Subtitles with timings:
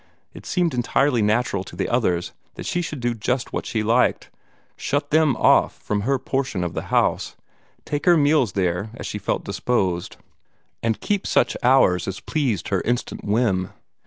[0.33, 4.31] It seemed entirely natural to the others that she should do just what she liked,
[4.75, 7.35] shut them off from her portion of the house,
[7.85, 10.17] take her meals there if she felt disposed,
[10.81, 13.73] and keep such hours as pleased her instant whim.